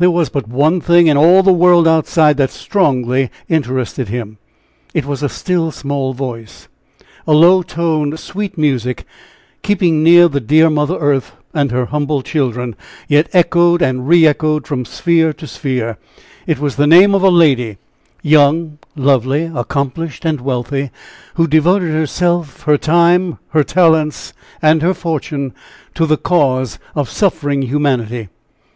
There 0.00 0.10
was 0.10 0.28
but 0.28 0.48
one 0.48 0.80
thing 0.80 1.06
in 1.06 1.16
all 1.16 1.44
"the 1.44 1.52
world 1.52 1.86
outside" 1.86 2.36
that 2.38 2.50
strongly 2.50 3.30
interested 3.48 4.08
him 4.08 4.38
it 4.92 5.04
was 5.06 5.22
a 5.22 5.28
"still 5.28 5.70
small 5.70 6.12
voice," 6.14 6.66
a 7.28 7.32
low 7.32 7.62
toned, 7.62 8.18
sweet 8.18 8.58
music, 8.58 9.04
keeping 9.62 10.02
near 10.02 10.26
the 10.26 10.40
dear 10.40 10.68
mother 10.68 10.96
earth 10.98 11.34
and 11.54 11.70
her 11.70 11.86
humble 11.86 12.22
children, 12.22 12.74
yet 13.06 13.28
echoed 13.32 13.82
and 13.82 14.08
re 14.08 14.26
echoed 14.26 14.66
from 14.66 14.84
sphere 14.84 15.32
to 15.34 15.46
sphere 15.46 15.96
it 16.44 16.58
was 16.58 16.74
the 16.74 16.88
name 16.88 17.14
of 17.14 17.22
a 17.22 17.30
lady, 17.30 17.78
young, 18.20 18.78
lovely, 18.96 19.44
accomplished 19.54 20.24
and 20.24 20.40
wealthy, 20.40 20.90
who 21.34 21.46
devoted 21.46 21.92
herself, 21.92 22.62
her 22.64 22.76
time, 22.76 23.38
her 23.50 23.62
talents 23.62 24.32
and 24.60 24.82
her 24.82 24.92
fortune, 24.92 25.52
to 25.94 26.04
the 26.04 26.16
cause 26.16 26.80
of 26.96 27.08
suffering 27.08 27.62
humanity. 27.62 28.28